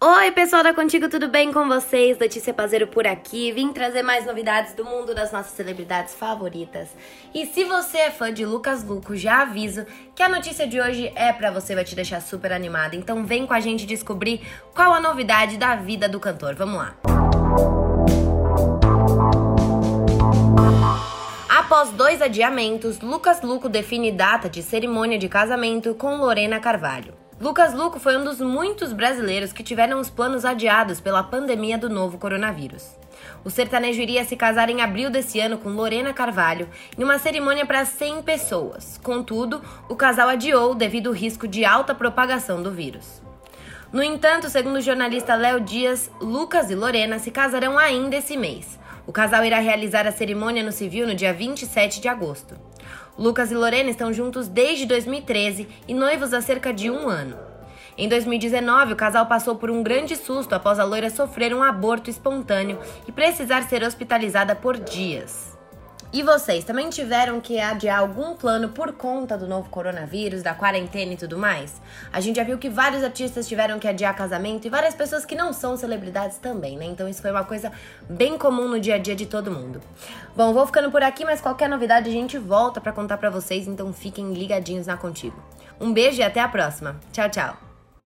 Oi, 0.00 0.30
pessoal 0.30 0.62
da 0.62 0.72
Contigo, 0.72 1.08
tudo 1.08 1.26
bem 1.26 1.52
com 1.52 1.66
vocês? 1.66 2.16
Letícia 2.20 2.54
Pazeiro 2.54 2.86
por 2.86 3.04
aqui. 3.04 3.50
Vim 3.50 3.72
trazer 3.72 4.00
mais 4.04 4.24
novidades 4.24 4.72
do 4.72 4.84
mundo 4.84 5.12
das 5.12 5.32
nossas 5.32 5.50
celebridades 5.54 6.14
favoritas. 6.14 6.88
E 7.34 7.44
se 7.46 7.64
você 7.64 7.98
é 7.98 8.10
fã 8.12 8.32
de 8.32 8.46
Lucas 8.46 8.84
Luco, 8.84 9.16
já 9.16 9.42
aviso 9.42 9.84
que 10.14 10.22
a 10.22 10.28
notícia 10.28 10.68
de 10.68 10.80
hoje 10.80 11.12
é 11.16 11.32
para 11.32 11.50
você, 11.50 11.74
vai 11.74 11.82
te 11.82 11.96
deixar 11.96 12.22
super 12.22 12.52
animada. 12.52 12.94
Então 12.94 13.26
vem 13.26 13.44
com 13.44 13.52
a 13.52 13.58
gente 13.58 13.84
descobrir 13.84 14.40
qual 14.72 14.94
a 14.94 15.00
novidade 15.00 15.56
da 15.56 15.74
vida 15.74 16.08
do 16.08 16.20
cantor. 16.20 16.54
Vamos 16.54 16.76
lá. 16.76 16.94
Após 21.48 21.90
dois 21.90 22.22
adiamentos, 22.22 23.00
Lucas 23.00 23.42
Luco 23.42 23.68
define 23.68 24.12
data 24.12 24.48
de 24.48 24.62
cerimônia 24.62 25.18
de 25.18 25.28
casamento 25.28 25.92
com 25.96 26.18
Lorena 26.18 26.60
Carvalho. 26.60 27.14
Lucas 27.40 27.72
Luco 27.72 28.00
foi 28.00 28.16
um 28.16 28.24
dos 28.24 28.40
muitos 28.40 28.92
brasileiros 28.92 29.52
que 29.52 29.62
tiveram 29.62 30.00
os 30.00 30.10
planos 30.10 30.44
adiados 30.44 31.00
pela 31.00 31.22
pandemia 31.22 31.78
do 31.78 31.88
novo 31.88 32.18
coronavírus. 32.18 32.84
O 33.44 33.50
sertanejo 33.50 34.02
iria 34.02 34.24
se 34.24 34.34
casar 34.34 34.68
em 34.68 34.82
abril 34.82 35.08
desse 35.08 35.38
ano 35.38 35.56
com 35.56 35.68
Lorena 35.68 36.12
Carvalho 36.12 36.68
em 36.98 37.04
uma 37.04 37.16
cerimônia 37.16 37.64
para 37.64 37.84
100 37.84 38.22
pessoas. 38.22 38.98
Contudo, 39.04 39.62
o 39.88 39.94
casal 39.94 40.28
adiou 40.28 40.74
devido 40.74 41.10
ao 41.10 41.14
risco 41.14 41.46
de 41.46 41.64
alta 41.64 41.94
propagação 41.94 42.60
do 42.60 42.72
vírus. 42.72 43.22
No 43.92 44.02
entanto, 44.02 44.50
segundo 44.50 44.76
o 44.76 44.82
jornalista 44.82 45.36
Léo 45.36 45.60
Dias, 45.60 46.10
Lucas 46.20 46.72
e 46.72 46.74
Lorena 46.74 47.20
se 47.20 47.30
casarão 47.30 47.78
ainda 47.78 48.16
esse 48.16 48.36
mês. 48.36 48.78
O 49.08 49.12
casal 49.12 49.42
irá 49.42 49.58
realizar 49.58 50.06
a 50.06 50.12
cerimônia 50.12 50.62
no 50.62 50.70
civil 50.70 51.06
no 51.06 51.14
dia 51.14 51.32
27 51.32 51.98
de 51.98 52.08
agosto. 52.08 52.54
Lucas 53.18 53.50
e 53.50 53.54
Lorena 53.54 53.88
estão 53.88 54.12
juntos 54.12 54.48
desde 54.48 54.84
2013 54.84 55.66
e 55.88 55.94
noivos 55.94 56.34
há 56.34 56.42
cerca 56.42 56.74
de 56.74 56.90
um 56.90 57.08
ano. 57.08 57.38
Em 57.96 58.06
2019, 58.06 58.92
o 58.92 58.96
casal 58.96 59.24
passou 59.24 59.56
por 59.56 59.70
um 59.70 59.82
grande 59.82 60.14
susto 60.14 60.52
após 60.52 60.78
a 60.78 60.84
loira 60.84 61.08
sofrer 61.08 61.54
um 61.54 61.62
aborto 61.62 62.10
espontâneo 62.10 62.78
e 63.06 63.10
precisar 63.10 63.62
ser 63.62 63.82
hospitalizada 63.82 64.54
por 64.54 64.76
dias. 64.76 65.47
E 66.10 66.22
vocês 66.22 66.64
também 66.64 66.88
tiveram 66.88 67.38
que 67.38 67.60
adiar 67.60 67.98
algum 67.98 68.34
plano 68.34 68.70
por 68.70 68.92
conta 68.92 69.36
do 69.36 69.46
novo 69.46 69.68
coronavírus, 69.68 70.42
da 70.42 70.54
quarentena 70.54 71.12
e 71.12 71.16
tudo 71.18 71.36
mais? 71.36 71.82
A 72.10 72.18
gente 72.18 72.36
já 72.36 72.44
viu 72.44 72.56
que 72.56 72.70
vários 72.70 73.04
artistas 73.04 73.46
tiveram 73.46 73.78
que 73.78 73.86
adiar 73.86 74.16
casamento 74.16 74.66
e 74.66 74.70
várias 74.70 74.94
pessoas 74.94 75.26
que 75.26 75.34
não 75.34 75.52
são 75.52 75.76
celebridades 75.76 76.38
também, 76.38 76.78
né? 76.78 76.86
Então 76.86 77.06
isso 77.06 77.20
foi 77.20 77.30
uma 77.30 77.44
coisa 77.44 77.70
bem 78.08 78.38
comum 78.38 78.68
no 78.68 78.80
dia 78.80 78.94
a 78.94 78.98
dia 78.98 79.14
de 79.14 79.26
todo 79.26 79.50
mundo. 79.50 79.82
Bom, 80.34 80.54
vou 80.54 80.64
ficando 80.64 80.90
por 80.90 81.02
aqui, 81.02 81.26
mas 81.26 81.42
qualquer 81.42 81.68
novidade 81.68 82.08
a 82.08 82.12
gente 82.12 82.38
volta 82.38 82.80
para 82.80 82.92
contar 82.92 83.18
para 83.18 83.28
vocês, 83.28 83.68
então 83.68 83.92
fiquem 83.92 84.32
ligadinhos 84.32 84.86
na 84.86 84.96
Contigo. 84.96 85.36
Um 85.78 85.92
beijo 85.92 86.20
e 86.20 86.24
até 86.24 86.40
a 86.40 86.48
próxima. 86.48 86.96
Tchau, 87.12 87.28
tchau. 87.28 87.67